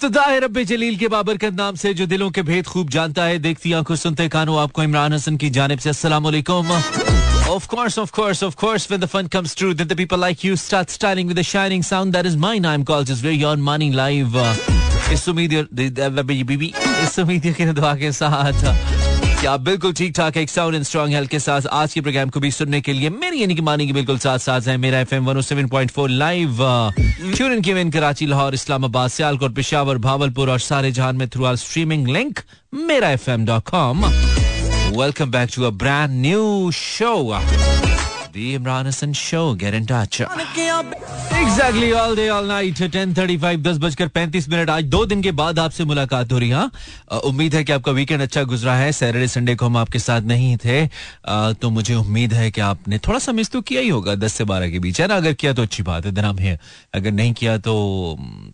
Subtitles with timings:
[0.00, 3.38] इब्तदा है रब्बे जलील के बाबरकत नाम से जो दिलों के भेद खूब जानता है
[3.38, 6.28] देखती आँखों सुनते कानों आपको इमरान हसन की जानब से अस्सलाम
[7.50, 10.44] Of course, of course, of course, when the fun comes true, then the people like
[10.44, 13.66] you start styling with a shining sound that is my name called just very on
[13.68, 14.40] money live.
[14.44, 14.54] Uh,
[15.12, 18.99] इस उम्मीद इस उम्मीद की दुआ के साथ
[19.40, 22.28] कि आप बिल्कुल ठीक ठाक एक साउंड एंड स्ट्रॉन्ग हेल्थ के साथ आज के प्रोग्राम
[22.30, 24.98] को भी सुनने के लिए मेरी यानी कि मानी की बिल्कुल साथ साथ है। Mera
[25.00, 26.58] F M one seven point four live
[27.36, 31.56] tune in केवन Karachi, Lahore, Islamabad, Sialkot, Peshawar, Bahawalpur और सारे जहान में through our
[31.56, 32.40] streaming link
[32.74, 37.14] Mera F M dot com welcome back to a brand new show
[38.32, 39.54] The Imran Hassan Show.
[39.54, 40.20] Get in touch.
[40.20, 42.80] Exactly all day, all night.
[42.96, 47.18] 10:35 दस बजकर पैंतीस minute आज दो दिन के बाद आपसे मुलाकात हो रही है
[47.30, 50.56] उम्मीद है कि आपका वीकेंड अच्छा गुजरा है सैटरडे संडे को हम आपके साथ नहीं
[50.64, 54.14] थे आ, तो मुझे उम्मीद है कि आपने थोड़ा सा मिस तो किया ही होगा
[54.14, 56.58] दस से बारह के बीच है ना अगर किया तो अच्छी बात है दिन है
[56.94, 57.74] अगर नहीं किया तो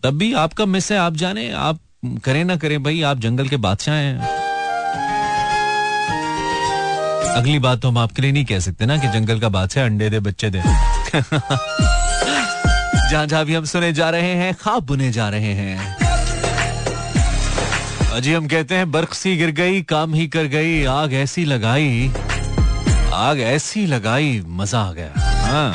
[0.04, 1.80] तब भी आपका मिस है आप जाने आप
[2.24, 4.35] करें ना करें भाई आप जंगल के बादशाह हैं
[7.36, 10.10] अगली बात तो हम आपके लिए नहीं कह सकते ना कि जंगल का बादशाह अंडे
[10.10, 10.58] दे, बच्चे दे।
[13.10, 15.96] जहाँ जहाँ भी हम सुने जा रहे हैं खाब बुने जा रहे हैं।
[18.12, 22.12] अजी हम कहते हैं बर्फ़ सी गिर गई, काम ही कर गई, आग ऐसी लगाई,
[23.12, 25.12] आग ऐसी लगाई, मज़ा आ गया।
[25.46, 25.74] हाँ।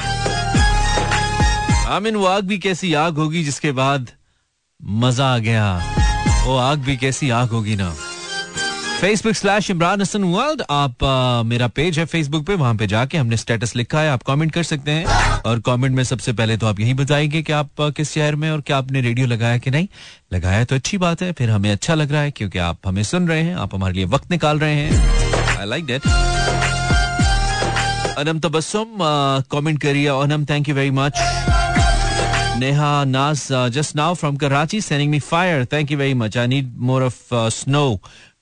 [1.95, 4.09] आमिन, वो आग भी कैसी आग होगी जिसके बाद
[4.84, 5.84] मज़ा आ गया?
[6.45, 7.95] वो आग भी कैसी आग होगी ना?
[9.02, 13.18] Facebook slash Imran Hassan world आप आ, मेरा पेज है फेसबुक पे वहाँ पे जाके
[13.18, 15.06] हमने स्टेटस लिखा है आप कमेंट कर सकते हैं।
[15.42, 18.62] और कमेंट में सबसे पहले तो आप यही बताएँगे कि आप किस शहर में और
[18.62, 19.88] क्या आपने रेडियो लगाया कि नहीं।
[20.34, 23.28] लगाया तो अच्छी बात है फिर हमें अच्छा लग रहा है क्योंकि आप हमें सुन
[23.28, 26.08] रहे हैं आप हमारे लिए वक्त निकाल रहे हैं। I like that
[28.18, 28.98] Anam Tabassum
[29.52, 31.14] comment करिए। Anam thank you very much
[32.60, 36.74] Neha Naz just now from Karachi sending me fire thank you very much I need
[36.90, 37.88] more of snow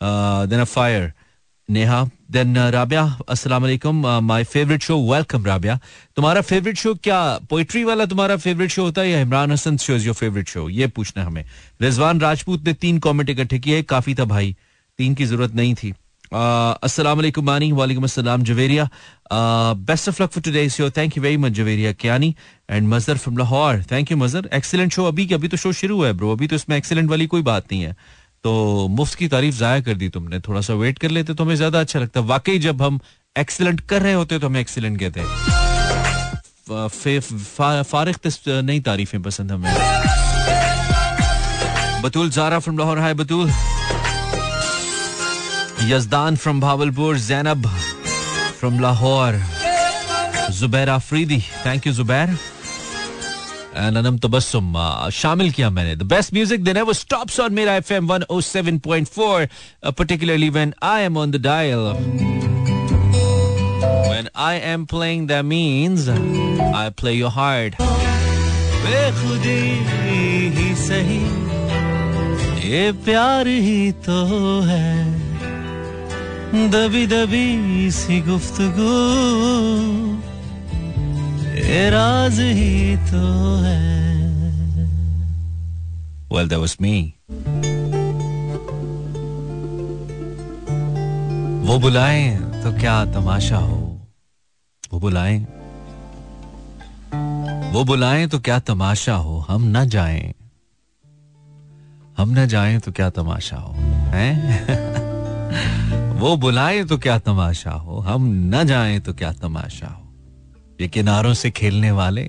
[0.02, 1.12] than a fire
[1.70, 5.80] Neha then Rabia अस्सलाम वालेकुम my favourite show welcome Rabia
[6.16, 7.20] तुम्हारा favourite show क्या
[7.50, 10.68] poetry वाला तुम्हारा favourite show होता है या Imran Hassan show is your favourite show
[10.72, 11.44] ये पूछना हमें
[11.82, 14.56] रिजवान राजपूत ने तीन कमेंट इकट्ठे किए काफ़ी था भाई
[15.00, 15.94] तीन की ज़रूरत नहीं थी
[16.32, 18.90] अस्सलाम वालेकुम मानी वालेकुम अस्सलाम Javeria
[19.84, 22.34] best of luck for today show thank you very much Javeria Kiani
[22.70, 26.12] and Mazhar from Lahore thank you Mazhar excellent show अभी अभी तो शो शुरू है
[26.14, 27.96] ब्रो अभी तो इसमें एक्सीलेंट वाली कोई बात नहीं है
[28.44, 31.56] तो मुफ़्त की तारीफ़ जाया कर दी तुमने। थोड़ा सा वेट कर लेते तो हमें
[31.56, 33.00] ज़्यादा अच्छा लगता। वाकई जब हम
[33.36, 35.28] एक्सीलेंट कर रहे होते तो हमें एक्सीलेंट कहते हैं।
[37.84, 38.28] फारिक
[38.64, 39.74] नई तारीफें पसंद हमें।
[42.02, 43.00] Batool, Zara from Lahore.
[43.00, 43.50] Hi Batool.
[45.84, 47.18] Yazdan from Bahawalpur.
[47.20, 47.68] Zainab
[48.60, 49.42] from Lahore.
[50.52, 51.40] Zubair Afridi.
[51.66, 52.38] Thank you Zubair.
[53.80, 54.74] Anam Tabassum
[55.14, 59.48] शामिल किया मैंने the best music then ever stops on Mera FM 107.4
[60.00, 61.86] particularly when I am on the dial
[64.10, 67.80] when I am playing that means I play your heart
[68.84, 69.60] बेखुदी
[70.56, 71.22] ही सही
[72.70, 74.20] ये प्यार ही तो
[74.70, 74.90] है
[76.76, 78.94] दबी दबी सी गुफ्तगू
[81.68, 84.00] राज ही तो है।
[86.32, 87.04] Well, that was me.
[91.68, 94.02] वो बुलाएँ तो क्या तमाशा हो?
[94.94, 95.48] वो बुलाएँ।
[97.74, 99.40] वो बुलाएँ तो क्या तमाशा हो?
[99.40, 100.34] हम ना जाएँ।
[102.18, 103.74] हम ना जाएँ तो क्या तमाशा हो?
[104.10, 104.66] हैं?
[106.20, 108.00] वो बुलाएँ तो क्या तमाशा हो?
[108.00, 110.09] हम ना जाएँ तो क्या तमाशा हो?
[110.82, 112.22] ये किनारों से खेलने वाले,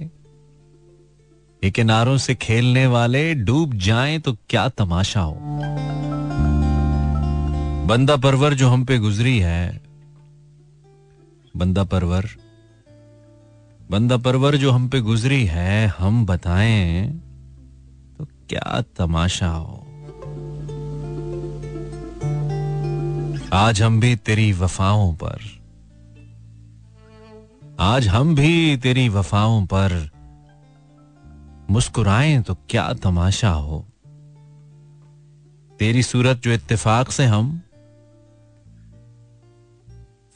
[1.64, 5.36] ये किनारों से खेलने वाले डूब जाएँ तो क्या तमाशा हो?
[7.86, 9.80] बंदा परवर जो हम पे गुजरी है,
[11.56, 12.28] बंदा परवर
[13.90, 17.08] बंदा परवर जो हम पे गुजरी है, हम बताएँ
[18.18, 19.86] तो क्या तमाशा हो?
[23.52, 25.59] आज हम भी तेरी वफाओं पर
[27.80, 30.10] आज हम भी तेरी वफाओं पर
[31.70, 33.88] मुस्कुराएँ तो क्या तमाशा हो।
[35.78, 37.62] तेरी सूरत जो इत्तेफाक से हम,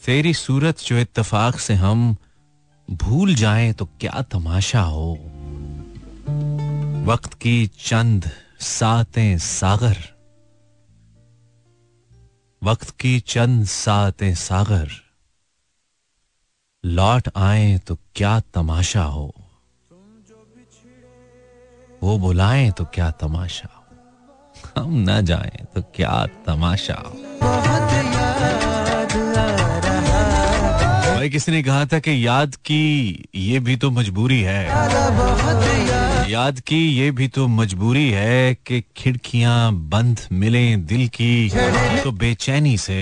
[0.06, 2.16] तेरी सूरत जो इत्तेफाक से हम
[2.90, 5.12] भूल जाएँ तो क्या तमाशा हो।
[7.04, 8.30] वक्त की चंद
[8.60, 9.96] सातें सागर,
[12.62, 15.03] वक्त की चंद सातें सागर
[16.84, 19.34] लौट आए तो क्या तमाशा हो?
[22.02, 23.82] वो बुलाएँ तो क्या तमाशा हो?
[24.76, 26.94] हम ना जाए तो क्या तमाशा
[31.14, 32.82] भाई, किसी ने कहा था कि याद की
[33.34, 34.64] ये भी तो मजबूरी है।
[36.30, 41.48] याद की ये भी तो मजबूरी है कि खिड़कियाँ बंद मिले दिल की
[42.02, 43.00] तो बेचैनी से।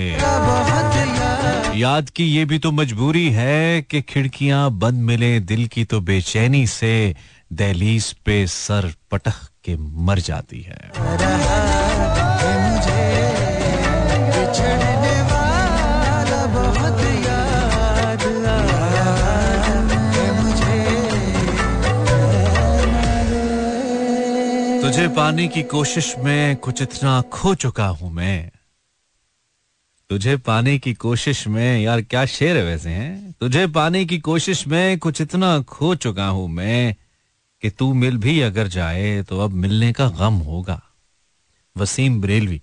[1.75, 6.65] याद की ये भी तो मजबूरी है कि खिड़कियाँ बंद मिले, दिल की तो बेचैनी
[6.67, 7.15] से
[7.53, 10.81] दहलीज पे सर पटक के मर जाती है।
[24.83, 28.49] तुझे पाने की कोशिश में कुछ इतना खो चुका हूँ मैं।
[30.13, 33.35] तुझे पाने की कोशिश में, यार क्या शेर है वैसे, हैं?
[33.39, 36.95] तुझे पाने की कोशिश में कुछ इतना खो चुका हूँ मैं
[37.63, 40.79] कि तू मिल भी अगर जाए तो अब मिलने का गम होगा।
[41.75, 42.61] Wasim Barelvi.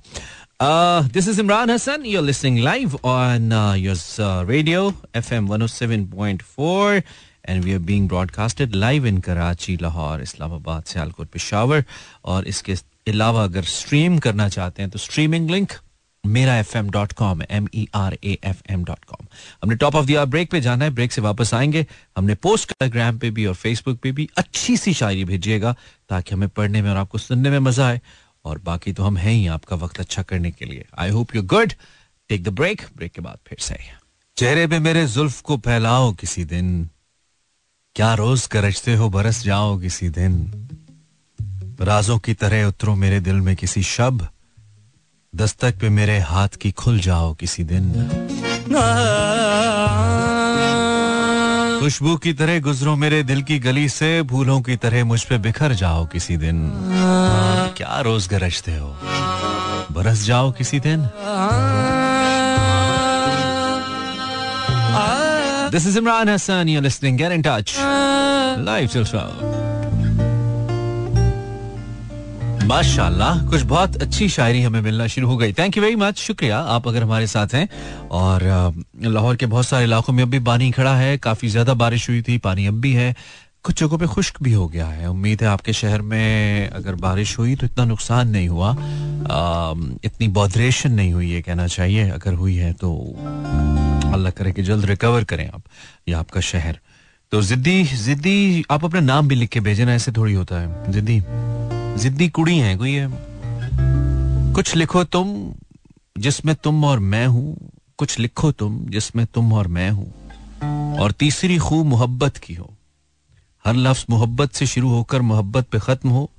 [0.62, 6.06] This is Imran Hassan you are listening live on your radio F M one seven
[6.06, 7.02] point four
[7.48, 11.84] and we are being broadcasted live in Karachi Lahore Islamabad Sialkot Peshawar
[12.24, 12.74] और इसके
[13.10, 15.72] अलावा अगर stream करना चाहते हैं तो streaming link
[16.26, 19.26] Mera F M dot com M E R A F M dot com
[19.62, 21.86] हमने top of दिया ब्रेक पे जाना है ब्रेक से वापस आएँगे।
[22.16, 25.74] हमने पोस्ट इंस्टाग्राम पे भी और फेसबुक पे भी अच्छी सी शायरी भेजिएगा,
[26.08, 28.00] ताकि हमें पढ़ने में और आपको सुनने में मज़ा आए।
[28.44, 31.42] और बाकी तो हम हैं ही आपका वक्त अच्छा करने के लिए। I hope you
[31.42, 31.72] good
[32.28, 33.78] take the break break के बाद फिर से।
[34.36, 36.90] चेहरे पे मेरे जुल्फ को फैलाओ किसी दिन।
[37.96, 40.68] क्या रोज गरजते हो बरस जाओ किसी दिन।
[41.80, 44.28] राजों की तरह उतरो मेरे दिल में किसी शब।
[45.34, 47.84] दस्तक पे मेरे हाथ की खुल जाओ किसी दिन
[51.80, 55.72] खुशबू की तरह गुजरो मेरे दिल की गली से, फूलों की तरह मुझ पे बिखर
[55.72, 56.70] जाओ किसी दिन
[57.76, 58.96] क्या रोज गरजते हो
[59.94, 61.08] बरस जाओ किसी दिन
[65.72, 66.66] This is Imran Hassan.
[66.66, 67.16] You're listening.
[67.16, 67.78] Get in touch.
[68.68, 69.04] Live till
[72.70, 76.58] माशाल्लाह कुछ बहुत अच्छी शायरी हमें मिलना शुरू हो गई। थैंक यू वेरी मच शुक्रिया
[76.74, 77.68] आप अगर हमारे साथ हैं।
[78.14, 78.42] और
[79.04, 82.22] लाहौर के बहुत सारे इलाकों में अब भी पानी खड़ा है काफ़ी ज़्यादा बारिश हुई
[82.22, 83.14] थी पानी अब भी है।
[83.64, 87.36] कुछ जगहों पे खुश्क भी हो गया है। उम्मीद है आपके शहर में अगर बारिश
[87.38, 89.74] हुई तो इतना नुकसान नहीं हुआ। आ,
[90.04, 92.94] इतनी बॉदरेशन नहीं हुई है कहना चाहिए। अगर हुई है तो
[94.12, 95.62] अल्लाह करे कि जल्द रिकवर करें आप
[96.08, 96.78] या आपका शहर।
[97.32, 100.92] तो जिद्दी जिद्दी आप अपना नाम भी लिख के भेजे ना ऐसे थोड़ी होता है।
[100.92, 101.22] जिद्दी।
[101.96, 102.98] जिद्दी कुड़ी है, कोई
[104.54, 105.28] कुछ लिखो तुम
[106.18, 111.58] जिसमें तुम और मैं हूँ, कुछ लिखो तुम जिसमें तुम और मैं हूँ, और तीसरी
[111.58, 112.70] खूब मोहब्बत की हो।
[113.64, 116.30] हर लफ्ज मोहब्बत से शुरू होकर मोहब्बत पे खत्म हो,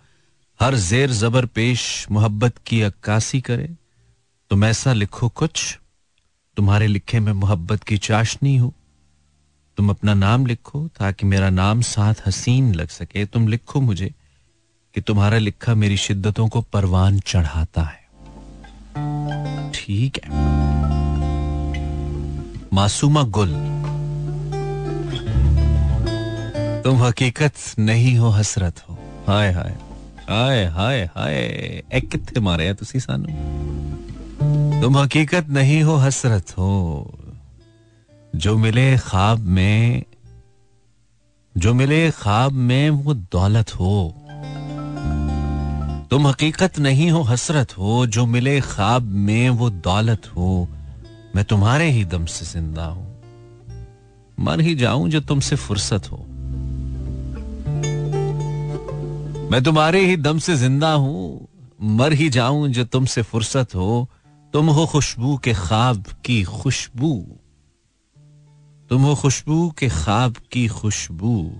[0.60, 3.70] हर जेर जबर पेश मोहब्बत की अक्कासी करे।
[4.52, 5.78] तुम ऐसा लिखो कुछ,
[6.58, 8.74] तुम्हारे लिखे में मोहब्बत की चाशनी हो।
[9.78, 14.14] तुम अपना नाम लिखो ताकि मेरा नाम साथ हसीन लग सके। तुम लिखो मुझे
[14.96, 18.02] कि तुम्हारा लिखा मेरी शिद्दतों को परवान चढ़ाता है।
[19.74, 20.32] ठीक है।
[22.74, 23.52] मासूमा गुल।
[26.84, 28.98] तुम हकीकत नहीं हो, हसरत हो।
[29.28, 29.78] हाय हाय।
[30.30, 31.36] हाय हाय हाय।
[31.94, 33.28] ए कितने मारे तुसी सानू?
[34.82, 37.12] तुम हकीकत नहीं हो, हसरत हो।
[38.36, 40.04] जो मिले ख्वाब में,
[41.58, 44.21] जो मिले ख्वाब में वो दौलत हो।
[46.12, 50.68] तुम हकीकत नहीं हो, हसरत हो, जो मिले ख्वाब में वो दौलत हो।
[51.36, 53.22] मैं तुम्हारे ही दम से ज़िंदा हूँ।
[54.40, 56.18] मर ही जाऊँ जो तुमसे फुर्सत हो।
[59.52, 61.48] मैं तुम्हारे ही दम से ज़िंदा हूँ।
[61.82, 64.10] मर ही जाऊँ जो तुमसे फुर्सत हो।
[64.54, 67.28] तुम हो खुशबू के ख्वाब की खुशबू।
[68.90, 71.52] तुम हो खुशबू के ख्वाब की खुशबू।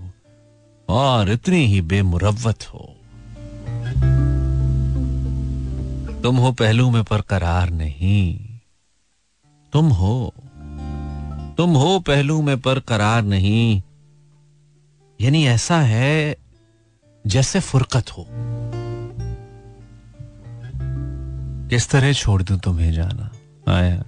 [0.88, 2.96] और इतनी ही बेमुरवत हो।
[6.22, 8.38] तुम हो पहलू में पर करार नहीं।
[9.72, 10.34] तुम हो।
[11.56, 13.82] तुम हो पहलू में पर करार नहीं।
[15.20, 16.36] यानी ऐसा है
[17.26, 18.26] जैसे फुरकत हो।
[21.68, 23.30] किस तरह छोड़ दूँ तुम्हें जाना?
[23.68, 24.04] आया।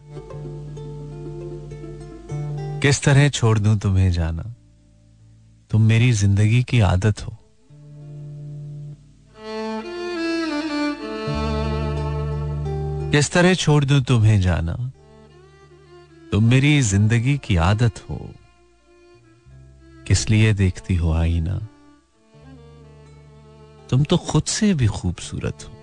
[2.81, 4.55] किस तरह छोड़ दूँ तुम्हें जाना?
[5.71, 7.37] तुम मेरी ज़िंदगी की आदत हो।
[13.15, 14.93] किस तरह छोड़ दूँ तुम्हें जाना?
[16.33, 18.31] तुम मेरी ज़िंदगी की आदत हो।
[20.07, 21.69] किस लिए देखती हो आईना?
[23.91, 25.75] तुम तो खुद से भी खूबसूरत हो।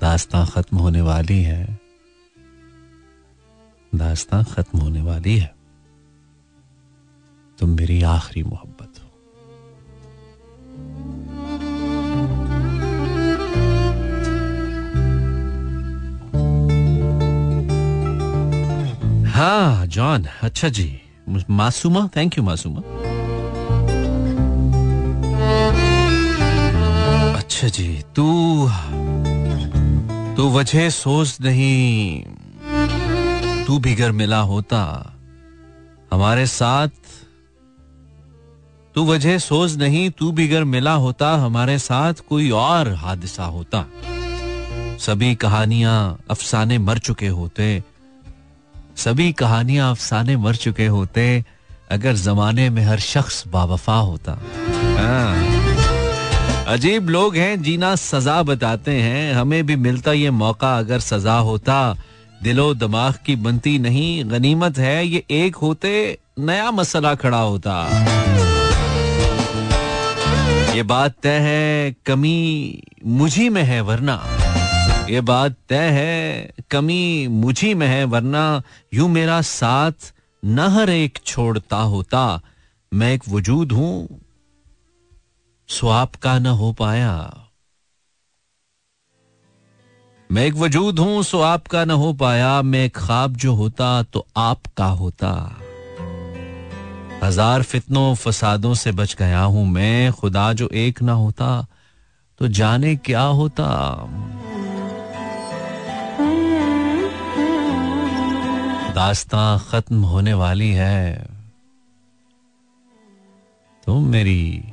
[0.00, 1.80] दास्तां खत्म होने वाली है।
[3.94, 5.54] दास्तां खत्म होने वाली है।
[7.58, 9.08] तुम मेरी आखिरी मोहब्बत हो।
[19.42, 21.00] हाँ जॉन अच्छा जी।
[21.50, 22.80] Masooma thank you Masooma.
[27.36, 28.24] अच्छा जी, तू
[30.36, 32.24] तू वजह सोच नहीं।
[33.64, 35.12] तू भी घर मिला होता।
[36.12, 36.88] हमारे साथ,
[38.94, 43.86] तू वजह सोच नहीं, तू भी घर मिला होता। हमारे साथ कोई और हादसा होता।
[44.98, 47.91] सभी कहानियाँ अफसाने मर चुके होते।
[48.96, 51.44] सभी कहानियाँ अफसाने मर चुके होते,
[51.90, 54.38] अगर जमाने में हर शख्स बावफा होता।
[54.98, 55.52] हाँ।
[56.66, 61.96] अजीब लोग हैं, जीना सजा बताते हैं। हमें भी मिलता ये मौका, अगर सजा होता।
[62.42, 67.88] दिलो दिमाग की बनती नहीं, गनीमत है ये एक होते, नया मसला खड़ा होता।
[70.74, 74.26] ये बात तय है, कमी मुझी में है वरना।
[75.08, 78.62] ये बात तय है, कमी मुझी में है, वरना
[78.94, 80.12] यूँ मेरा साथ
[80.44, 82.40] न हर एक छोड़ता होता।
[82.92, 84.20] मैं एक वजूद हूँ
[85.68, 87.12] सो आपका न हो पाया।
[90.30, 94.26] मैं एक वजूद हूँ सो आपका न हो पाया। मैं एक ख्वाब जो होता तो
[94.36, 95.32] आपका होता।
[97.22, 101.66] हज़ार फितनों, फसादों से बच गया हूँ मैं। खुदा जो एक ना होता
[102.38, 103.66] तो जाने क्या होता।
[108.94, 111.26] दास्तां खत्म होने वाली है।
[113.86, 114.64] तुम मेरी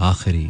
[0.00, 0.48] आखिरी।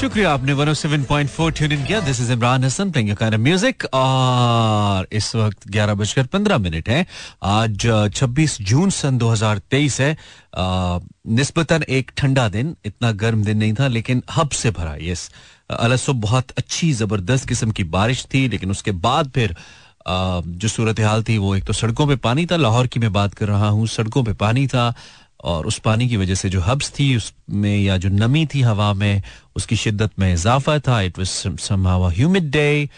[0.00, 5.08] शुक्रिया, आपने 107.4 ट्यून इन किया। This is Imran Hassan playing kind of music और
[5.12, 7.06] इस वक्त ग्यारह बजकर पंद्रह मिनट है।
[7.42, 10.16] आज 26 जून सन 2023 है।
[11.28, 15.30] निस्बतन एक ठंडा दिन, इतना गर्म दिन नहीं था, लेकिन हब से भरा यस
[15.70, 19.54] अलसो बहुत अच्छी ज़बरदस्त किस्म की बारिश थी, लेकिन उसके बाद फिर
[20.06, 23.34] जो सूरत हाल थी, वो एक तो सड़कों पे पानी था, लाहौर की मैं बात
[23.34, 24.94] कर रहा हूँ, सड़कों पे पानी था,
[25.40, 28.92] और उस पानी की वजह से जो हब्स थी उसमें या जो नमी थी हवा
[28.94, 29.22] में,
[29.56, 31.72] उसकी शिद्दत में इजाफा था इट वॉज़
[32.14, 32.88] ह्यूमिड डे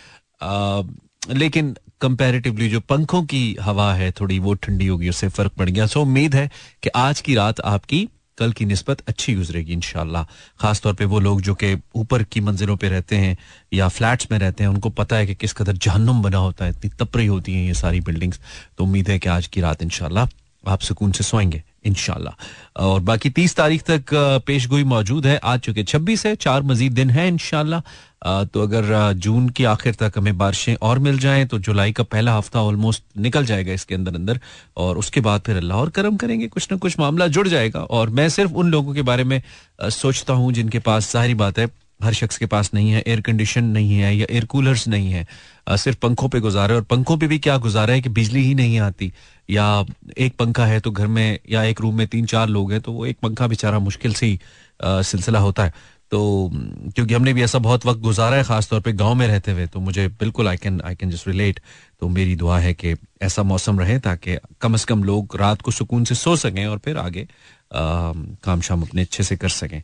[1.30, 5.86] लेकिन कंपैरेटिवली जो पंखों की हवा है, थोड़ी वो ठंडी होगी, उससे फ़र्क पड़ गया।
[5.86, 6.50] सो उम्मीद है
[6.82, 8.08] कि आज की रात आपकी
[8.38, 10.26] कल की नस्बत अच्छी गुजरेगी इन खास
[10.60, 13.38] खासतौर पे वो लोग जो कि ऊपर की मंजिलों पे रहते हैं
[13.72, 16.70] या फ्लैट्स में रहते हैं, उनको पता है कि किस कदर जहन्नुम बना होता है,
[16.70, 18.40] इतनी तपरी होती हैं ये सारी बिल्डिंग्स।
[18.78, 20.28] तो उम्मीद है कि आज की रात इनशाला
[20.68, 22.34] आप सुकून से सोएँगे। इनशाला
[22.78, 24.14] और बाकी तीस तारीख तक
[24.46, 27.82] पेश गोई मौजूद है। आज चुके छब्बीस है, चार मजीद दिन है इनशाला
[28.24, 32.36] तो अगर जून की आखिर तक हमें बारिशें और मिल जाएँ तो जुलाई का पहला
[32.36, 34.40] हफ़्ता ऑलमोस्ट निकल जाएगा इसके अंदर अंदर।
[34.76, 38.10] और उसके बाद फिर अल्लाह और करम करेंगे, कुछ ना कुछ मामला जुड़ जाएगा। और
[38.10, 39.40] मैं सिर्फ़ उन लोगों के बारे में
[39.82, 41.66] सोचता हूँ जिनके पास ज़ाहिर बात है
[42.02, 45.26] हर शख्स के पास नहीं है एयर कंडीशन नहीं है, या एयर कूलर्स नहीं है।
[45.68, 48.54] सिर्फ़ पंखों पे गुजारा है, और पंखों पे भी क्या गुजारा है कि बिजली ही
[48.54, 49.12] नहीं आती?
[49.48, 49.84] या
[50.18, 52.92] एक पंखा है तो घर में, या एक रूम में तीन चार लोग हैं तो
[52.92, 54.38] वो एक पंखा बेचारा मुश्किल से ही
[54.82, 55.74] सिलसिला होता है।
[56.12, 56.50] तो
[56.96, 59.80] क्योंकि हमने भी ऐसा बहुत वक्त गुजारा है, खासतौर पे गाँव में रहते हुए तो
[59.80, 61.60] मुझे बिल्कुल I can I can just relate
[62.00, 65.70] तो मेरी दुआ है कि ऐसा मौसम रहे ताकि कम से कम लोग रात को
[65.70, 67.26] सुकून से सो सकें और फिर आगे
[67.74, 69.82] काम शाम अपने अच्छे से कर सकें।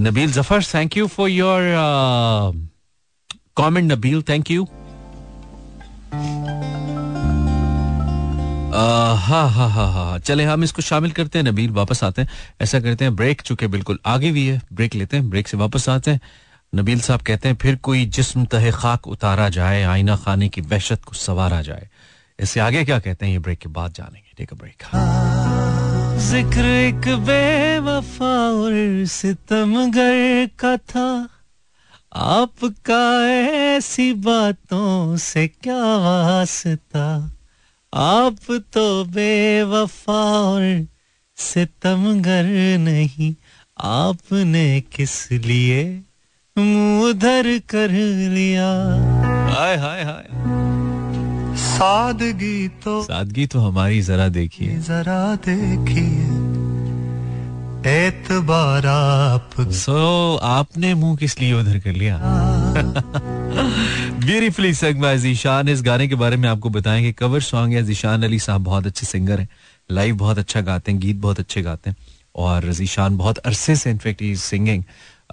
[0.00, 1.62] Nabeel Zafar thank you for your
[3.56, 4.66] comment Nabeel thank you
[8.76, 12.28] हाँ हाँ हाँ हाँ चले, हम इसको शामिल करते हैं, नबील वापस आते हैं।
[12.62, 15.88] ऐसा करते हैं ब्रेक चुके बिल्कुल आगे भी है ब्रेक लेते हैं ब्रेक से वापस
[15.88, 16.20] आते हैं।
[16.72, 21.04] नबील साहब कहते हैं, फिर कोई जिस्म तहे खाक उतारा जाए, आईना खाने की वहशत
[21.04, 21.88] को सवारा जाए।
[22.38, 24.82] इससे आगे क्या कहते हैं, ये ब्रेक के बाद जानेंगे। टेक अ ब्रेक
[26.16, 28.72] ज़िक्र एक बेवफा और
[29.06, 31.28] सितमगर का था।
[32.12, 37.36] आपका ऐसी बातों से क्या वास्ता?
[37.94, 40.86] आप तो बेवफा और
[41.36, 42.44] सितमगर
[42.78, 43.34] नहीं,
[43.78, 45.84] आपने किस लिए
[46.58, 47.90] मुँह धर कर
[48.30, 48.72] लिया?
[49.54, 50.65] हाय हाय हाय।
[51.76, 56.22] सादगी तो सादगी तो हमारी जरा देखिए। जरा देखिए।
[58.06, 62.20] एतबार आप सो so, आपने मुँह किस लिए उधर कर लिया?
[64.24, 68.22] ब्यूटीफुली संग बाय जीशान इस गाने के बारे में आपको बताएँगे कवर सॉन्ग है। जीशान
[68.22, 69.48] अली साहब बहुत अच्छे सिंगर हैं।
[69.90, 71.96] लाइव बहुत अच्छा गाते हैं गीत बहुत अच्छे गाते हैं।
[72.36, 74.84] और जीशान बहुत अरसे से इनफेक्ट ही सिंगिंग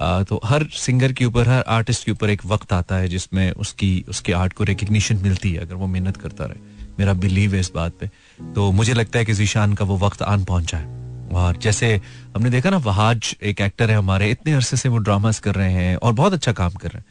[0.02, 4.06] तो हर सिंगर के ऊपर, हर आर्टिस्ट के ऊपर एक वक्त आता है जिसमें उसकी,
[4.10, 7.72] उसके आर्ट को रिकग्निशन मिलती है, अगर वो मेहनत करता रहे। मेरा बिलीव है इस
[7.76, 8.10] बात पे।
[8.56, 10.86] तो मुझे लगता है कि जीशान का वो वक्त आन पहुँचा है।
[11.30, 12.02] और जैसे
[12.36, 15.72] हमने देखा ना, वहाज एक एक्टर है हमारे, इतने अरसे से वो ड्रामास कर रहे
[15.72, 17.06] हैं और बहुत अच्छा काम कर रहे हैं।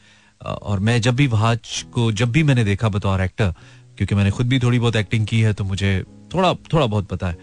[0.52, 3.54] और मैं जब भी वहाज को, जब भी मैंने देखा बतौर एक्टर
[3.96, 7.28] क्योंकि मैंने खुद भी थोड़ी बहुत एक्टिंग की है तो मुझे थोड़ा थोड़ा बहुत पता
[7.28, 7.36] है।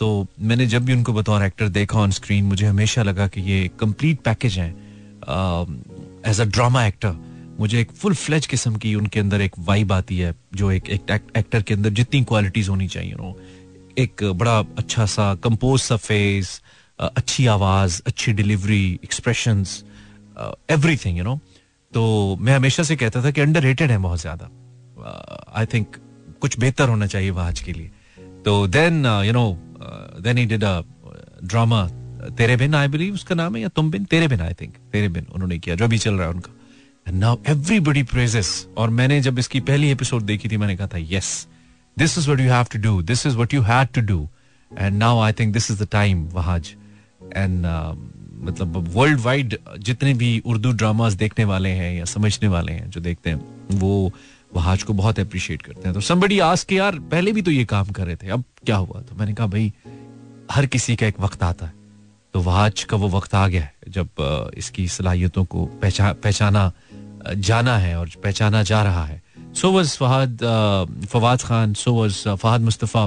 [0.00, 3.70] तो मैंने जब भी उनको बतौर एक्टर देखा ऑन स्क्रीन मुझे हमेशा लगा कि ये
[3.80, 4.85] कंप्लीट पैकेज है।
[6.30, 7.14] एज अ ड्रामा एक्टर
[7.60, 11.30] मुझे एक फुल फ्लेज किस्म की उनके अंदर एक वाइब आती है जो एक, एक
[11.36, 13.36] एक्टर के अंदर जितनी क्वालिटीज होनी चाहिए नो
[13.98, 16.60] एक बड़ा अच्छा सा कंपोज सा फेस
[17.00, 19.64] अच्छी आवाज़ अच्छी delivery expression
[20.70, 21.38] everything you know
[21.92, 22.04] तो
[22.40, 24.50] मैं हमेशा से कहता था कि अंडर रेटेड है बहुत ज़्यादा।
[25.54, 25.96] आई थिंक
[26.40, 27.90] कुछ बेहतर होना चाहिए वह आज के लिए।
[28.44, 29.46] तो then you know
[30.20, 30.80] then he did a
[31.44, 31.88] drama
[32.30, 34.04] Tere Bin I believe उसका नाम है या तुम बिन?
[34.04, 36.52] तेरे बिन आई थिंक तेरे बिन उन्होंने किया, जो भी चल रहा है उनका।
[37.06, 41.46] नाउ एवरीबडी प्रेजेस और मैंने जब इसकी पहली एपिसोड देखी थी, मैंने कहा था yes
[41.98, 44.28] this is what you have to do this is what you had to do
[44.78, 46.74] and now I think this is the time Wahaj
[47.36, 47.66] and
[48.40, 53.00] मतलब वर्ल्ड वाइड जितने भी उर्दू ड्रामास देखने वाले हैं या समझने वाले हैं, जो
[53.00, 53.40] देखते हैं,
[53.70, 54.12] वो
[54.54, 57.64] वहाज को बहुत अप्रिशिएट करते हैं। तो समबडी आज के यार, पहले भी तो ये
[57.64, 59.00] काम कर रहे थे, अब क्या हुआ?
[59.00, 59.72] तो मैंने कहा, भाई,
[60.50, 61.85] हर किसी का एक वक्त आता है।
[62.36, 64.08] तो वहाज का वो वक्त आ गया है जब
[64.58, 66.62] इसकी सलाहियतों को पहचाना पहचाना
[67.40, 69.22] जाना है और पहचाना जा रहा है।
[69.56, 70.44] So was Fahad
[71.12, 73.04] Fawad Khan so was Fahad Mustafa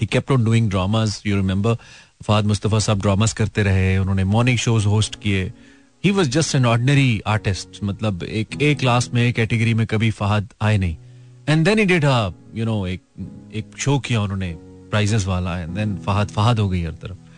[0.00, 1.76] he kept on doing dramas you remember
[2.24, 5.44] Fahad Mustafa साहब ड्रामास करते रहे, उन्होंने मॉर्निंग शोज़ होस्ट किए।
[6.04, 10.48] He was just an ordinary artist मतलब एक एक क्लास में कैटेगरी में कभी फहद
[10.62, 10.96] आए नहीं।
[11.48, 13.02] And then he did you know एक
[13.54, 14.54] एक शो किया उन्होंने
[14.90, 17.28] प्राइजेस वाला एंड देन फहद फहद हो गई हर तरफ़।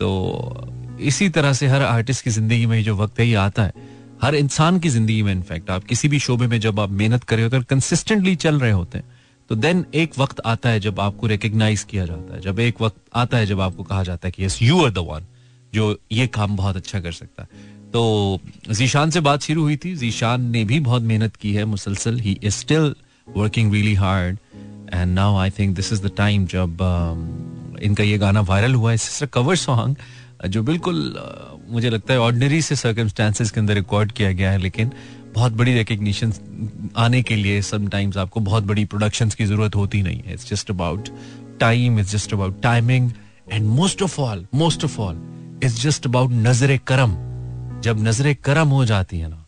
[0.00, 3.86] तो इसी तरह से हर आर्टिस्ट की ज़िंदगी में जो वक्त है ये आता है।
[4.22, 7.36] हर इंसान की ज़िंदगी में इनफैक्ट आप किसी भी शोबे में जब आप मेहनत कर
[7.36, 9.16] रहे होते हैं कंसिस्टेंटली चल रहे होते हैं
[9.50, 12.96] तो देन एक वक्त आता है जब आपको रिकग्नाइज किया जाता है। जब एक वक्त
[13.14, 15.26] आता है जब आपको कहा जाता है कि yes you are the one
[15.72, 17.48] जो ये काम बहुत अच्छा कर सकता है।
[17.92, 22.18] तो जीशान से बात शुरू हुई थी। जीशान ने भी बहुत मेहनत की है मुसलसल।
[22.18, 22.94] He is still
[23.36, 24.38] working really hard
[24.94, 27.47] and now I think this is the time जब uh,
[27.80, 29.96] इनका ये गाना वायरल हुआ है। कवर सॉन्ग
[30.46, 30.98] जो बिल्कुल
[31.68, 34.92] मुझे लगता है ऑर्डनरी से सर्कमस्टांसिस के अंदर रिकॉर्ड किया गया है, लेकिन
[35.34, 36.32] बहुत बड़ी रिकग्निशन
[36.96, 40.70] आने के लिए समटाइम्स आपको बहुत बड़ी प्रोडक्शंस की ज़रूरत होती नहीं है। It's just
[40.70, 41.08] about
[41.60, 43.10] time it's just about timing
[43.52, 47.16] and most of all most of all it's just about नज़र करम
[47.82, 49.44] जब नज़र करम हो जाती है ना,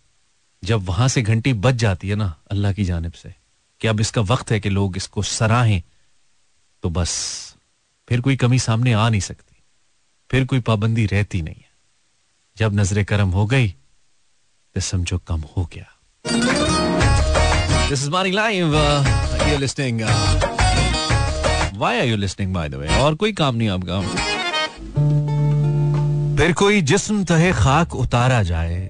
[0.63, 3.35] जब वहाँ से घंटी बच जाती है ना, अल्लाह की जानब से,
[3.81, 5.83] कि अब इसका वक्त है कि लोग इसको सराहें
[6.83, 7.50] तो बस
[8.11, 9.57] फिर कोई कमी सामने आ नहीं सकती।
[10.31, 11.69] फिर कोई पाबंदी रहती नहीं है।
[12.57, 13.69] जब नज़र करम हो गई
[14.77, 15.87] तो समझो कम हो गया।
[17.89, 18.75] दिस इज़ मारी live
[19.51, 20.01] you listening
[21.79, 24.01] why are you listening by the way और कोई काम नहीं आपका।
[26.37, 28.81] फिर कोई जिस्म तहे खाक उतारा जाए।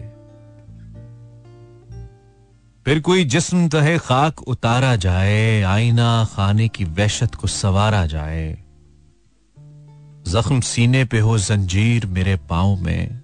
[2.86, 8.69] फिर कोई जिस्म तहे खाक उतारा जाए, आईना खाने की वहशत को सवारा जाए।
[10.30, 13.20] जख्म सीने पे हो जंजीर मेरे पाओ में।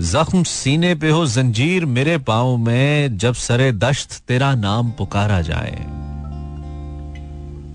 [0.00, 5.76] जख्म सीने पे हो जंजीर मेरे पाओ में, जब सरे दश्त तेरा नाम पुकारा जाए।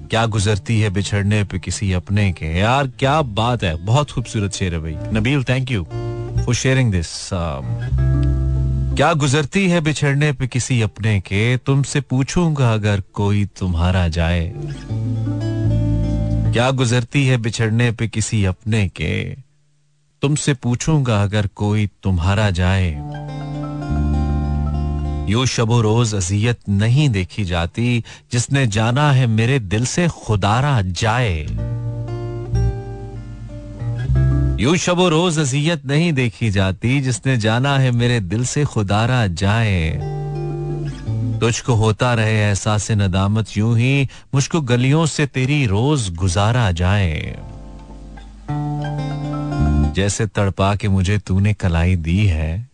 [0.10, 2.60] क्या गुजरती है बिछड़ने पे किसी अपने के?
[2.60, 5.84] यार, क्या बात है, बहुत खूबसूरत शेर है भाई। Nabeel thank you
[6.46, 11.58] for sharing this क्या गुजरती है बिछड़ने पे किसी अपने के?
[11.58, 14.54] तुमसे पूछूँगा अगर कोई तुम्हारा जाए।
[16.58, 19.32] क्या गुजरती है बिछड़ने पे किसी अपने के?
[20.22, 22.92] तुमसे पूछूँगा अगर कोई तुम्हारा जाए।
[25.32, 31.42] यो शबो रोज अजियत नहीं देखी जाती, जिसने जाना है मेरे दिल से खुदारा जाए।
[34.60, 40.17] यू शबो रोज अजियत नहीं देखी जाती, जिसने जाना है मेरे दिल से खुदारा जाए।
[41.42, 47.36] तुझको होता रहे एहसास नदामत यूँ ही, मुझको गलियों से तेरी रोज गुजारा जाए।
[49.96, 52.68] जैसे तड़पा के मुझे तूने कलाई दी है,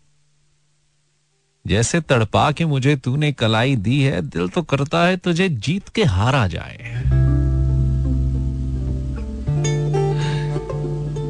[1.66, 6.04] जैसे तड़पा के मुझे तूने कलाई दी है, दिल तो करता है तुझे जीत के
[6.04, 7.02] हारा जाए।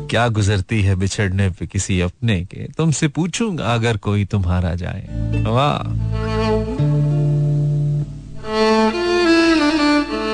[0.09, 2.67] क्या गुजरती है बिछड़ने पे किसी अपने के?
[2.77, 6.42] तुमसे पूछूँगा अगर कोई तुम्हारा जाए। वाह।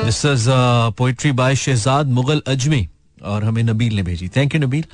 [0.10, 0.46] This is
[0.98, 2.90] poetry by Shahzad Mughal Azmi
[3.24, 4.86] और हमें नबील ने भेजी। Thank you Nabeel.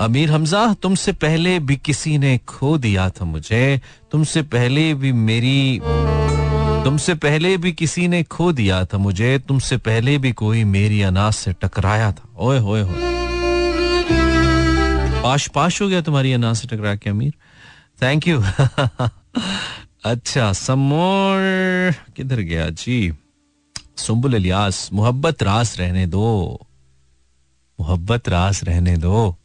[0.00, 3.80] अमीर हमजा, तुमसे पहले भी किसी ने खो दिया था मुझे।
[4.12, 5.80] तुमसे पहले भी मेरी,
[6.84, 11.32] तुमसे पहले भी किसी ने खो दिया था मुझे। तुमसे पहले भी कोई मेरी अनाज
[11.32, 13.02] से टकराया था। ओए होए होए
[15.22, 17.32] पाश पाश हो गया तुम्हारी अनाज से टकरा के अमीर।
[18.02, 18.42] थैंक यू
[20.04, 22.70] अच्छा समोर किधर गया?
[22.70, 23.12] जी।
[23.96, 26.60] सुम्बुल इलियास, मोहब्बत रास रहने दो।
[27.80, 29.36] मोहब्बत रास रहने दो।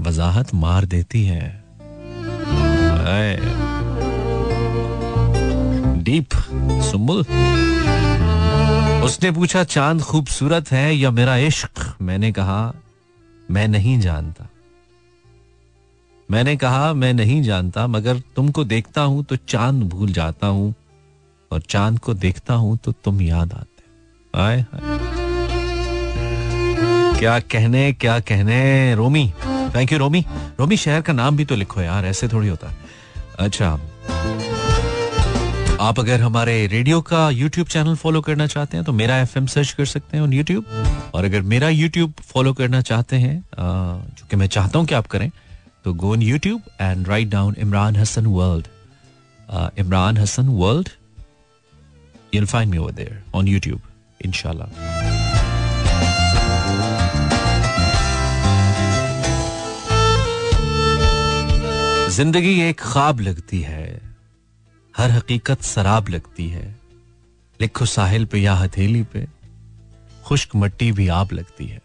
[0.00, 1.64] वजाहत मार देती है।
[6.02, 6.28] डीप
[6.90, 7.24] सुम्बुल
[9.04, 11.96] उसने पूछा, चाँद खूबसूरत है या मेरा इश्क?
[12.02, 12.74] मैंने कहा,
[13.50, 14.48] मैं नहीं जानता।
[16.30, 20.74] मैंने कहा, मैं नहीं जानता, मगर तुमको देखता हूँ तो चाँद भूल जाता हूँ।
[21.50, 24.64] और चाँद को देखता हूँ तो तुम याद आते आए
[27.18, 29.32] क्या कहने क्या कहने, रोमी।
[29.74, 30.24] थैंक यू रोमी।
[30.58, 32.76] रोमी, शहर का नाम भी तो लिखो यार, ऐसे थोड़ी होता। है
[33.38, 33.78] अच्छा।
[35.80, 39.72] आप अगर हमारे रेडियो का यूट्यूब चैनल फॉलो करना चाहते हैं तो मेरा एफ़एम सर्च
[39.72, 40.64] कर सकते हैं यूट्यूब
[41.14, 45.06] और अगर मेरा यूट्यूब फॉलो करना चाहते हैं जो कि मैं चाहता हूँ कि आप
[45.06, 45.30] करें
[45.84, 48.66] तो go on YouTube and write down Imran Hassan world
[49.78, 50.88] Imran Hassan world
[52.34, 53.80] you'll find me there on YouTube
[54.24, 54.96] इंशाल्लाह
[62.08, 64.00] ज़िंदगी एक ख्वाब लगती है
[64.96, 66.76] हर हकीकत शराब लगती है।
[67.60, 69.26] लिखो साहिल पे या हथेली पे
[70.24, 71.80] खुश्क मट्टी भी आप लगती है।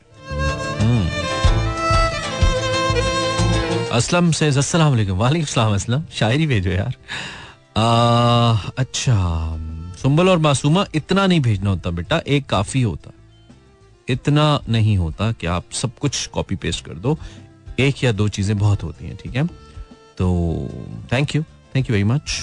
[0.79, 1.07] हम्म।
[3.97, 6.95] असलम से अस्सलाम वालेकुम सलाम असलम। शायरी भेजो यार।
[7.77, 9.17] आ, अच्छा।
[10.03, 13.11] सुम्बल और मासूमा इतना नहीं भेजना होता बेटा, एक काफ़ी होता।
[14.07, 17.17] इतना नहीं होता कि आप सब कुछ कॉपी पेस्ट कर दो।
[17.79, 19.45] एक या दो चीज़ें बहुत होती हैं, ठीक है?
[20.17, 20.27] तो
[21.13, 21.41] thank you
[21.75, 22.41] thank you very much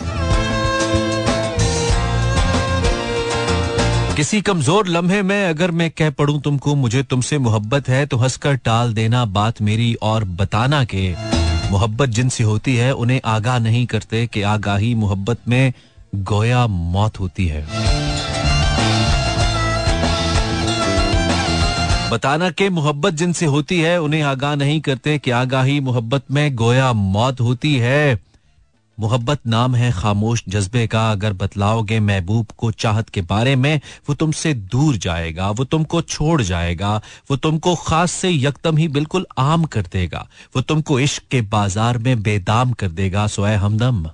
[4.17, 8.57] किसी कमज़ोर लम्हे में अगर मैं कह पढ़ू तुमको, मुझे तुमसे मोहब्बत है तो हंसकर
[8.57, 11.11] टाल देना बात मेरी और बताना के
[11.71, 15.73] मोहब्बत जिनसे होती है, उन्हें आगाह नहीं करते कि आगाही मोहब्बत में
[16.15, 17.67] गोया मौत होती है।
[22.11, 26.93] बताना के मोहब्बत जिनसे होती है, उन्हें आगाह नहीं करते कि आगाही मोहब्बत में गोया
[26.93, 28.21] मौत होती है।
[29.01, 34.15] मोहब्बत नाम है खामोश जज्बे का। अगर बतलाओगे महबूब को चाहत के बारे में, वो
[34.15, 39.65] तुमसे दूर जाएगा, वो तुमको छोड़ जाएगा, वो तुमको खास से यकदम ही बिल्कुल आम
[39.65, 44.11] कर देगा, वो तुमको इश्क के बाज़ार में बेदाम कर देगा, सोए हमदम।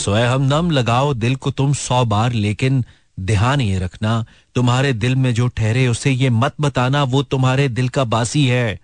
[0.00, 2.84] सोए हमदम लगाओ दिल को तुम सौ बार, लेकिन
[3.20, 7.88] ध्यान ये रखना, तुम्हारे दिल में जो ठहरे, उसे ये मत बताना, वो तुम्हारे दिल
[7.88, 8.78] का बासी है।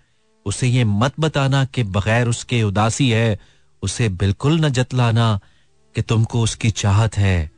[0.45, 3.39] उसे ये मत बताना कि बगैर उसके उदासी है।
[3.83, 5.39] उसे बिल्कुल न जतलाना
[5.95, 7.51] कि तुमको उसकी चाहत है।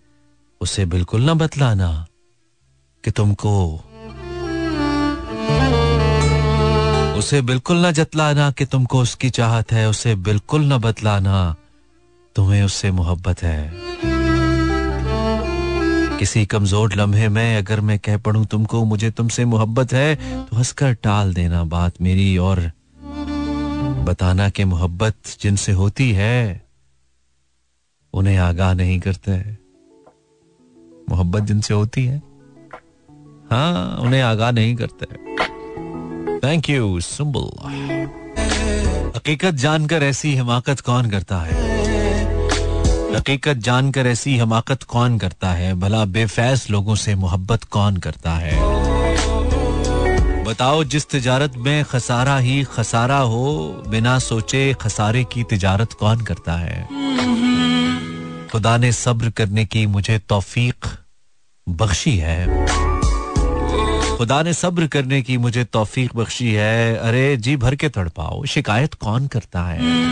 [0.61, 2.07] उसे बिल्कुल न बतलाना
[3.03, 3.83] कि तुमको
[7.17, 11.55] उसे बिल्कुल न जतलाना कि तुमको उसकी चाहत है। उसे बिल्कुल न बतलाना
[12.39, 13.71] तुम्हें उससे मोहब्बत है।
[16.19, 20.93] किसी कमज़ोर लम्हे में अगर मैं कह पढ़ू तुमको, मुझे तुमसे मोहब्बत है तो हंसकर
[21.03, 22.59] टाल देना बात मेरी और
[24.05, 26.61] बताना कि मोहब्बत जिनसे होती है,
[28.13, 29.31] उन्हें आगाह नहीं करते।
[31.09, 32.21] मोहब्बत जिनसे होती है।
[33.51, 35.05] हाँ उन्हें आगाह नहीं करते।
[36.39, 37.51] थैंक यू सुम्बुल
[39.15, 41.68] हकीकत जानकर ऐसी हिमाकत कौन करता है?
[43.15, 45.73] हकीकत जानकर ऐसी हमाकत कौन करता है?
[45.73, 48.59] भला बेफैज लोगों से मोहब्बत कौन करता है?
[50.43, 56.53] बताओ जिस तिजारत में खसारा ही खसारा हो, बिना सोचे खसारे की तिजारत कौन करता
[56.53, 56.87] है?
[58.47, 60.85] खुदा ने सब्र करने की मुझे तौफीक
[61.69, 62.67] बख्शी है।
[64.17, 68.93] खुदा ने सब्र करने की मुझे तौफीक बख्शी है। अरे, जी भर के तड़पाओ, शिकायत
[68.93, 70.09] कौन करता है?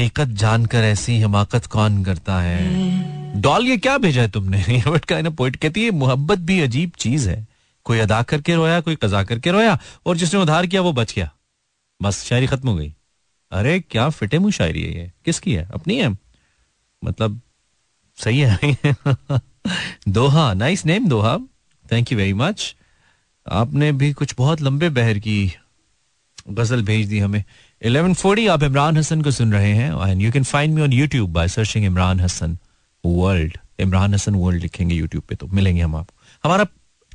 [0.00, 2.60] हकीकत जानकर ऐसी हिमाकत कौन करता है?
[3.40, 4.64] डॉल ये क्या भेजा है तुमने?
[5.30, 7.48] पोइट कहती है मोहब्बत भी अजीब चीज़ है।
[7.84, 11.32] कोई अदा करके रोया कोई कजा करके रोया और जिसने उधार किया वो बच गया।
[12.02, 12.94] बस शायरी खत्म हो गई।
[13.50, 15.12] अरे क्या फिटे मुँह शायरी है ये?
[15.24, 15.68] किसकी है?
[15.74, 16.08] अपनी है?
[17.04, 17.40] मतलब
[18.16, 18.58] सही है?
[20.08, 21.38] Doha nice name Doha.
[21.92, 22.76] Thank you very much
[23.48, 25.52] आपने भी कुछ बहुत लंबे बहर की
[26.48, 27.44] गज़ल भेज दी हमें।
[27.84, 31.32] 1140 आप इमरान हसन को सुन रहे हैं and you can find me on YouTube
[31.32, 32.58] by searching Imran Hassan
[33.06, 36.14] world Imran Hassan world लिखेंगे यूट्यूब पे तो मिलेंगे हम आपको।
[36.44, 36.66] हमारा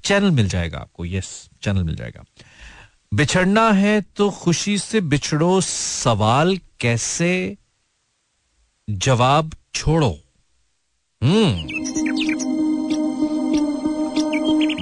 [0.04, 2.23] चैनल मिल जाएगा आपको यस चैनल मिल जाएगा।
[3.13, 7.58] बिछड़ना है तो खुशी से बिछड़ो, सवाल कैसे?
[8.89, 10.19] जवाब छोड़ो।
[11.23, 11.85] हम्म।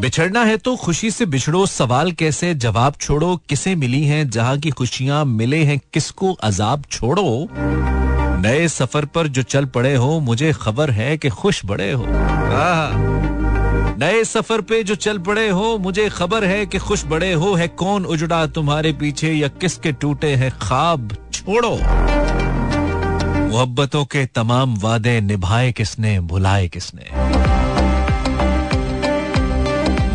[0.04, 2.56] बिछड़ना है तो खुशी से बिछड़ो। सवाल कैसे?
[2.56, 4.30] जवाब छोड़ो। किसे मिली हैं?
[4.30, 7.48] जहाँ की खुशियाँ मिले हैं, किसको अजाब छोड़ो?
[8.42, 12.06] नए सफ़र पर जो चल पड़े हो, मुझे खबर है कि खुश बड़े हो।
[14.00, 17.68] नए सफ़र पे जो चल पड़े हो, मुझे खबर है कि खुश बड़े हो। है
[17.68, 21.18] कौन उजड़ा तुम्हारे पीछे या किसके टूटे हैं ख्वाब?
[21.34, 21.80] छोड़ो।
[23.52, 27.23] मोहब्बतों के तमाम वादे निभाए किसने, भुलाए किसने?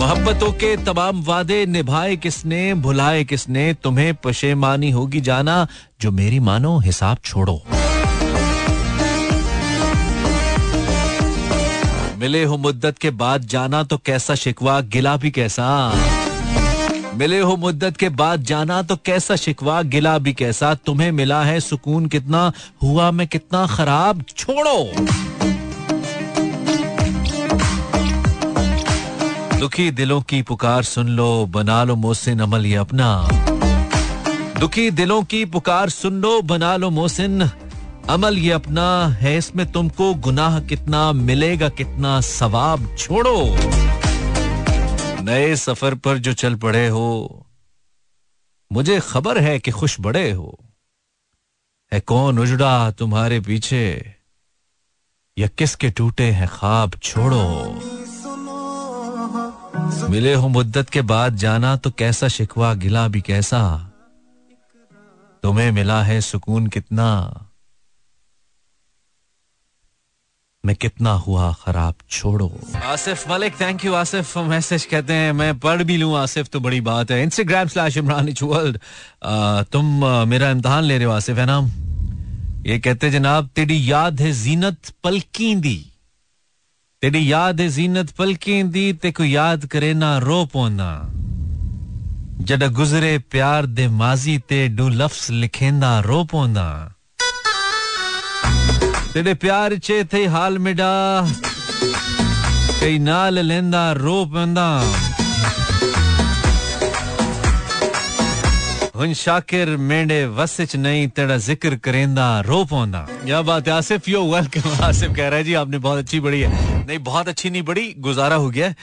[0.08, 5.68] मोहब्बतों के तमाम वादे निभाए किसने, भुलाए किसने, तुम्हें पशेमानी होगी जाना,
[6.00, 7.62] जो मेरी मानो हिसाब छोड़ो।
[12.18, 15.92] मिले हो मुद्दत के बाद जाना तो कैसा शिकवा, गिला भी कैसा?
[17.14, 20.74] मिले हो मुद्दत के बाद जाना तो कैसा शिकवा, गिला भी कैसा?
[20.74, 24.24] तुम्हें मिला है सुकून कितना, हुआ मैं कितना खराब?
[24.36, 25.06] छोड़ो!
[29.58, 33.28] दुखी दिलों की पुकार सुन लो, बना लो मोहसिन अमल ये अपना।
[34.60, 37.42] दुखी दिलों की पुकार सुन लो, बना लो मोहसिन
[38.08, 43.42] अमल ये अपना। है इसमें तुमको गुनाह कितना, मिलेगा कितना, सवाब छोड़ो।
[45.22, 47.46] नए सफ़र पर जो चल पड़े हो,
[48.72, 50.58] मुझे खबर है कि खुश बड़े हो।
[51.92, 54.14] है कौन उजड़ा तुम्हारे पीछे,
[55.38, 57.44] या किसके टूटे हैं ख्वाब, छोड़ो।
[60.10, 63.60] मिले हो मुद्दत के बाद जाना तो कैसा शिकवा, गिला भी कैसा।
[65.42, 67.08] तुम्हें मिला है सुकून कितना।
[70.64, 72.50] मैं कितना हुआ खराब, छोड़ो।
[72.84, 76.80] Asif Malik thank you Asif message कहते हैं। मैं पढ़ भी लूँ, आसिफ तो बड़ी
[76.80, 78.78] बात है। इंस्टाग्राम स्लैश इमरान वर्ल्ड
[79.72, 81.60] तुम मेरा इम्तहान ले रहे हो आसिफ, है ना?
[82.66, 85.78] ये कहते जनाब, तेरी याद है जीनत पलकी दी।
[87.02, 90.86] तेरी याद जीनत पलकें दी ते को याद करे ना रो पोना।
[92.42, 96.64] जड गुजरे प्यार दे माजी ते डू लफ्स लिखेंदा रो पोना।
[99.12, 100.90] तेरे प्यार चे थे हाल मिडा,
[102.80, 104.68] कई नाल लेंदा रो पंदा।
[108.98, 114.22] हुन शाकिर मेंढे वसिच नहीं तेरा ज़िक्र करेंदा, रो पौंदा। क्या बात है, आसिफ, यो
[114.32, 117.62] वेलकम आसिफ कह रहा है, जी, आपने बहुत अच्छी बड़ी है। नहीं, बहुत अच्छी नहीं,
[117.62, 118.74] बड़ी गुजारा हो गया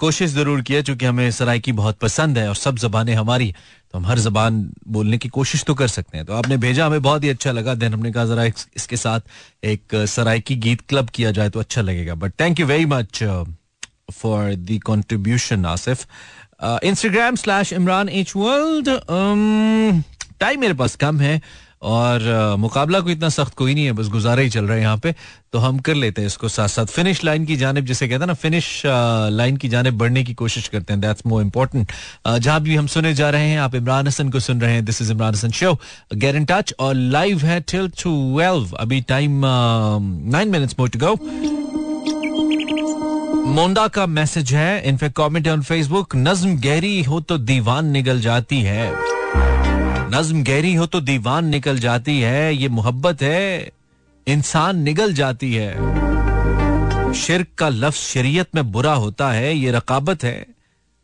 [0.00, 3.52] कोशिश ज़रूर किया चूँकि हमें सराइकी बहुत पसंद है, और सब जबानें हमारी
[3.92, 7.02] तो हम हर जबान बोलने की कोशिश तो कर सकते हैं। तो आपने भेजा, हमें
[7.02, 8.44] बहुत ही अच्छा लगा। देन हमने कहा, जरा
[8.76, 9.20] इसके साथ
[9.64, 13.22] एक सराइकी गीत क्लब किया जाए तो अच्छा लगेगा। But thank you very much
[14.12, 16.06] for the contribution Asif.
[16.62, 18.88] Instagram slash Imran H world
[20.40, 21.40] time मेरे पास कम है
[21.82, 22.22] और
[22.58, 25.14] मुकाबला को इतना सख्त कोई नहीं है, बस गुजारा ही चल रहा है यहाँ पे
[25.52, 28.26] तो हम कर लेते हैं इसको साथ साथ फिनिश लाइन की जानब, जिसे कहते हैं
[28.26, 31.92] ना फिनिश लाइन की जानब बढ़ने की कोशिश करते हैं दैट्स मोर इम्पोर्टेंट
[32.28, 35.00] जहाँ भी हम सुने जा रहे हैं, आप इमरान हसन को सुन रहे हैं this
[35.02, 35.74] is Imran Hassan show
[36.14, 41.16] get in touch और लाइव है टिल ट्वेल्व अभी time nine minutes more to go
[43.50, 48.60] मोंडा का मैसेज है, इनफेक्ट कमेंट ऑन फेसबुक नज्म गहरी हो तो दीवान निकल जाती
[48.60, 48.92] है।
[50.14, 53.70] नज्म गहरी हो तो दीवान निकल जाती है, ये मोहब्बत है,
[54.26, 55.72] इंसान निकल जाती है।
[57.14, 60.46] शिरक का लफ्ज शरीयत में बुरा होता है, ये रकाबत है,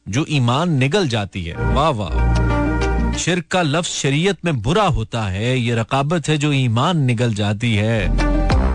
[0.08, 5.58] जो ईमान निकल जाती है। वाह वाह। शिरक का लफ्ज शरीयत में बुरा होता है,
[5.58, 8.08] ये रकाबत है, जो ईमान निकल जाती है।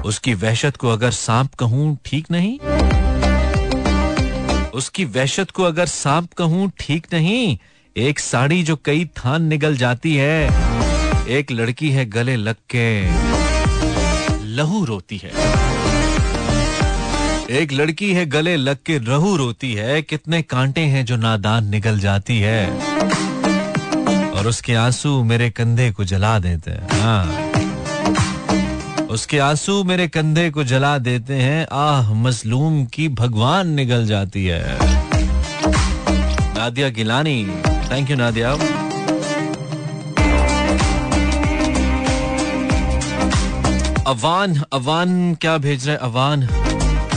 [0.01, 2.59] उसकी वहशत को अगर सांप कहूँ, ठीक नहीं?
[4.73, 7.57] उसकी वहशत को अगर सांप कहूँ, ठीक नहीं।
[7.97, 10.45] एक साड़ी जो कई थान निकल जाती है,
[11.27, 13.01] एक लड़की है गले लग के
[14.45, 15.31] लहू रोती है।
[17.49, 21.99] एक लड़की है गले लग के रहू रोती है, कितने कांटे हैं जो नादान निकल
[21.99, 22.69] जाती है।
[24.31, 27.51] और उसके आँसू मेरे कंधे को जला देते हैं। हाँ।
[29.11, 34.77] उसके आँसू मेरे कंधे को जला देते हैं। आह, मजलूम की भगवान निकल जाती है।
[36.53, 38.51] Nadia Gilani thank you Nadia.
[44.07, 46.47] Awan Awan, क्या भेज रहे अवान।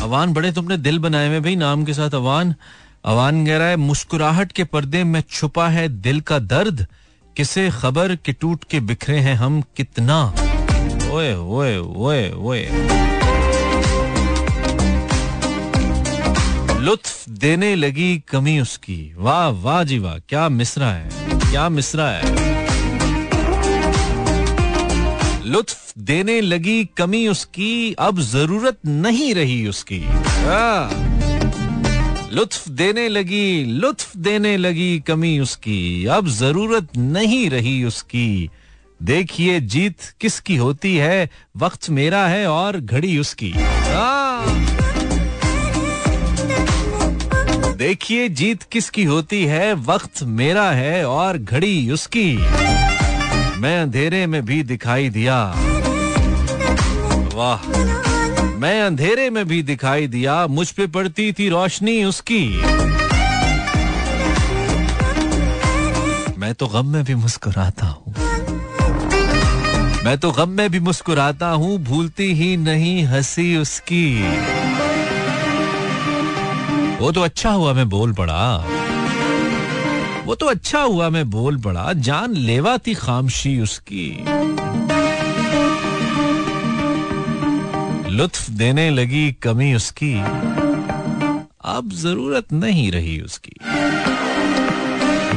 [0.02, 2.54] अवान, बड़े तुमने दिल बनाए हुए भाई, नाम के साथ अवान।
[3.04, 6.86] अवान कह रहा है, मुस्कुराहट के पर्दे में छुपा है दिल का दर्द।
[7.36, 10.34] किसे खबर कि टूट के बिखरे हैं हम कितना?
[11.14, 12.62] ओए ओए ओए ओए
[16.80, 21.08] लुत्फ देने लगी कमी उसकी। वाह वाह जी वाह, क्या मिसरा है,
[21.50, 22.32] क्या मिसरा है।
[25.46, 30.00] लुत्फ देने लगी कमी उसकी, अब ज़रूरत नहीं रही उसकी।
[32.34, 38.50] लुत्फ देने लगी, लुत्फ देने लगी कमी उसकी, अब ज़रूरत नहीं रही उसकी।
[39.04, 43.52] देखिए जीत किसकी होती है, वक्त मेरा है और घड़ी उसकी।
[47.76, 52.36] देखिए जीत किसकी होती है, वक्त मेरा है और घड़ी उसकी।
[53.60, 55.54] मैं अंधेरे में भी दिखाई दिया।
[57.34, 57.66] वाह।
[58.56, 62.48] मैं अंधेरे में भी दिखाई दिया, मुझ पे पड़ती थी रोशनी उसकी।
[66.38, 68.23] मैं तो गम में भी मुस्कुराता हूँ।
[70.04, 74.22] मैं तो गम में भी मुस्कुराता हूँ, भूलती ही नहीं हँसी उसकी।
[76.98, 78.66] वो तो अच्छा हुआ मैं बोल पड़ा।
[80.26, 84.24] वो तो अच्छा हुआ मैं बोल पड़ा, जान लेवा थी खामशी उसकी।
[88.10, 90.14] लुत्फ देने लगी कमी उसकी।
[91.64, 93.56] अब ज़रूरत नहीं रही उसकी।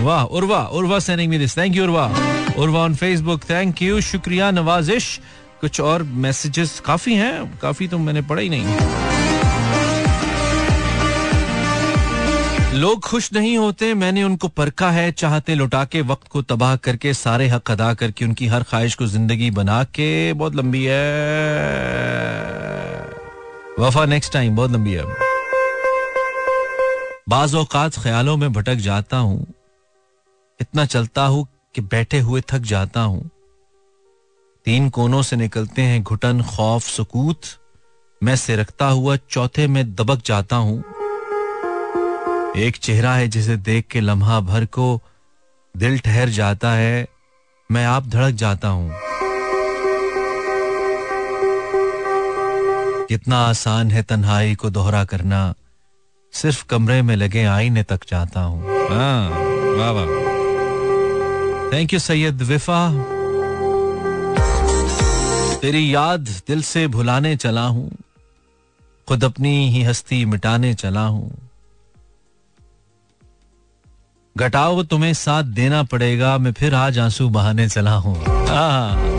[0.04, 2.12] वाह Urwa Urwa sending me this thank you Urwa
[2.58, 5.20] Urwa on Facebook thank you शुक्रिया नवाजिश
[5.62, 8.66] कुछ और मैसेजेस काफ़ी हैं। काफ़ी तो मैंने पढ़ा ही नहीं।
[12.80, 17.14] लोग खुश नहीं होते, मैंने उनको परखा है, चाहते लुटा के, वक्त को तबाह करके,
[17.14, 21.02] सारे हक अदा करके, उनकी हर ख्वाहिश को ज़िंदगी बना के, बहुत लंबी है।
[23.80, 25.04] वफा नेक्स्ट टाइम बहुत लंबी है।
[27.30, 27.56] बाज
[28.04, 29.57] ख्यालों में भटक जाता हूँ।
[30.62, 33.30] इतना चलता हूँ कि बैठे हुए थक जाता हूँ।
[34.65, 37.39] तीन कोनों से निकलते हैं घुटन खौफ सुकूत।
[38.24, 40.80] मैं से रखता हुआ चौथे में दबक जाता हूँ।
[42.58, 45.02] एक चेहरा है जिसे देख के लम्हा भर को
[45.78, 47.08] दिल ठहर जाता है।
[47.72, 48.91] मैं आप धड़क जाता हूँ।
[53.08, 55.54] कितना आसान है तन्हाई को दोहरा करना।
[56.34, 59.30] सिर्फ़ कमरे में लगे आईने तक जाता हूँ। हाँ,
[59.78, 60.27] वाह वाह।
[61.74, 62.82] थैंक यू सैयद विफा
[65.62, 67.90] तेरी याद दिल से भुलाने चला हूँ।
[69.08, 71.32] खुद अपनी ही हस्ती मिटाने चला हूँ।
[74.36, 78.16] घटाओ तुम्हें साथ देना पड़ेगा, मैं फिर आज आँसू बहाने चला हूँ।
[78.48, 79.16] हाँ।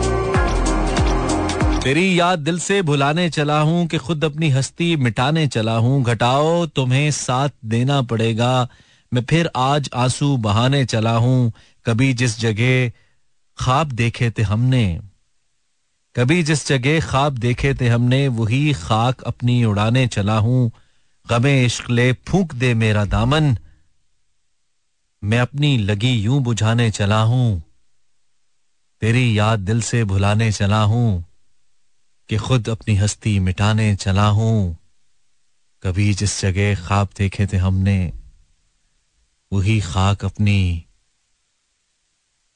[1.83, 6.65] तेरी याद दिल से भुलाने चला हूँ कि खुद अपनी हस्ती मिटाने चला हूँ। घटाओ
[6.65, 8.67] तुम्हें साथ देना पड़ेगा,
[9.11, 11.51] मैं फिर आज आँसू बहाने चला हूँ।
[11.89, 12.89] कभी जिस जगह
[13.57, 14.99] ख्वाब देखे थे हमने,
[16.15, 20.71] कभी जिस जगह ख्वाब देखे थे हमने, वही खाक अपनी उड़ाने चला हूँ।
[21.29, 23.57] गमे इश्क ले फूक दे मेरा दामन।
[25.23, 27.63] मैं अपनी लगी यूँ बुझाने चला हूँ।
[29.01, 31.25] तेरी याद दिल से भुलाने चला हूँ
[32.29, 34.77] कि खुद अपनी हस्ती मिटाने चला हूँ।
[35.83, 38.13] कभी जिस जगह ख्वाब देखे थे हमने,
[39.53, 40.85] वही खाक अपनी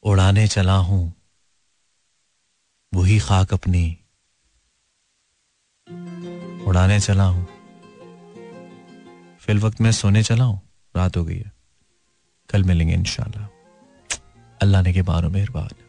[0.06, 1.14] उड़ाने चला हूँ।
[2.94, 3.98] वही खाक अपनी।
[6.68, 7.48] उड़ाने चला हूँ।
[9.40, 10.62] फिल वक्त मैं सोने चला हूँ।
[10.96, 11.52] रात हो गई है।
[12.50, 13.48] कल मिलेंगे इंशाल्लाह।
[14.62, 15.83] अल्लाह ने के बारो मेहरबान।